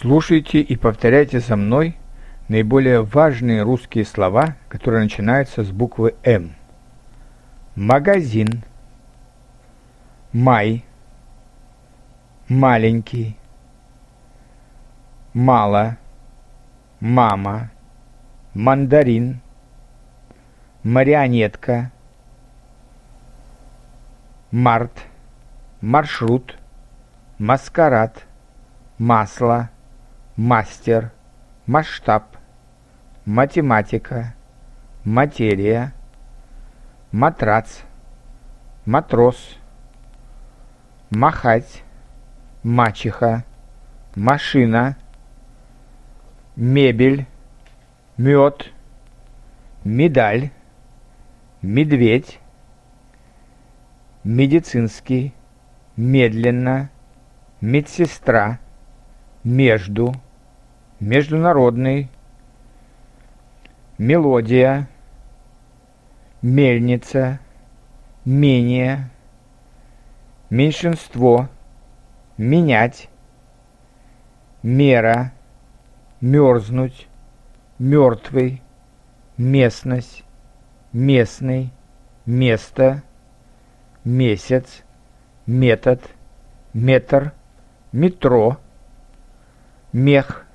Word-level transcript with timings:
Слушайте 0.00 0.62
и 0.62 0.76
повторяйте 0.76 1.40
за 1.40 1.56
мной 1.56 1.94
наиболее 2.48 3.02
важные 3.02 3.60
русские 3.64 4.06
слова, 4.06 4.56
которые 4.70 5.02
начинаются 5.02 5.62
с 5.62 5.70
буквы 5.70 6.14
«М». 6.22 6.54
Магазин, 7.74 8.64
май, 10.32 10.86
маленький, 12.48 13.36
мало, 15.34 15.98
мама, 17.00 17.70
мандарин, 18.54 19.42
марионетка, 20.82 21.92
март, 24.50 25.04
маршрут, 25.82 26.56
маскарад, 27.36 28.24
масло, 28.96 29.68
мастер, 30.36 31.12
масштаб, 31.66 32.36
математика, 33.24 34.34
материя, 35.04 35.92
матрац, 37.12 37.80
матрос, 38.86 39.56
махать, 41.10 41.82
мачеха, 42.62 43.44
машина, 44.14 44.96
мебель, 46.56 47.26
мед, 48.16 48.72
медаль, 49.84 50.50
медведь, 51.62 52.38
медицинский, 54.24 55.34
медленно, 55.96 56.90
медсестра, 57.60 58.58
между, 59.44 60.14
международный, 60.98 62.10
мелодия, 63.98 64.88
мельница, 66.42 67.40
менее, 68.24 69.10
меньшинство, 70.50 71.48
менять, 72.36 73.08
мера, 74.62 75.32
мерзнуть, 76.20 77.08
мертвый, 77.78 78.62
местность, 79.36 80.24
местный, 80.92 81.72
место, 82.26 83.02
месяц, 84.04 84.82
метод, 85.46 86.02
метр, 86.74 87.32
метро, 87.92 88.58
мех, 89.92 90.46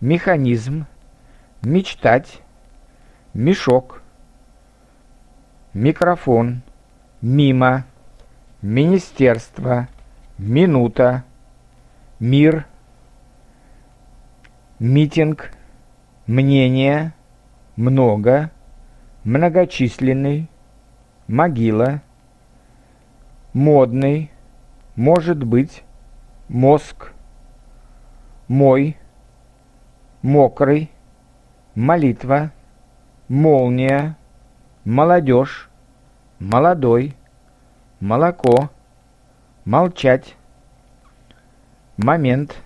механизм, 0.00 0.86
мечтать, 1.62 2.40
мешок, 3.34 4.02
микрофон, 5.74 6.62
мимо, 7.20 7.84
министерство, 8.62 9.88
минута, 10.38 11.24
мир, 12.20 12.66
митинг, 14.78 15.50
мнение, 16.26 17.12
много, 17.74 18.52
многочисленный, 19.24 20.48
могила, 21.26 22.00
модный, 23.52 24.30
может 24.94 25.42
быть, 25.42 25.82
мозг, 26.48 27.12
мой, 28.48 28.96
мокрый, 30.22 30.90
молитва, 31.74 32.50
молния, 33.28 34.16
молодежь, 34.84 35.68
молодой, 36.38 37.14
молоко, 38.00 38.70
молчать, 39.66 40.34
момент, 41.98 42.56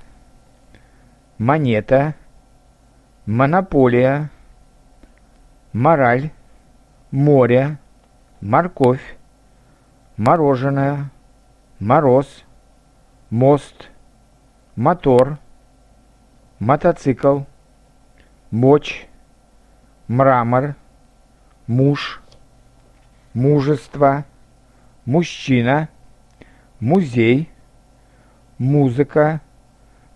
монета, 1.39 2.15
монополия, 3.27 4.31
мораль, 5.73 6.31
море, 7.11 7.79
морковь, 8.41 9.17
мороженое, 10.17 11.11
мороз, 11.81 12.45
мост, 13.31 13.91
мотор, 14.77 15.39
мотоцикл, 16.63 17.41
мочь, 18.53 19.09
мрамор, 20.07 20.77
муж, 21.67 22.23
мужество, 23.35 24.25
мужчина, 25.05 25.89
музей, 26.79 27.51
музыка, 28.59 29.41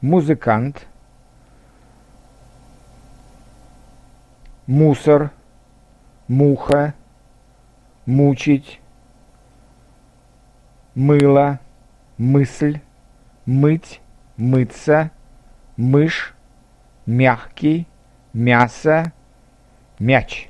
музыкант, 0.00 0.86
мусор, 4.68 5.32
муха, 6.28 6.94
мучить, 8.06 8.80
мыло, 10.94 11.58
мысль, 12.18 12.78
мыть, 13.46 14.00
мыться, 14.36 15.10
мышь, 15.76 16.35
мягкий, 17.06 17.86
мясо, 18.34 19.12
мяч. 19.98 20.48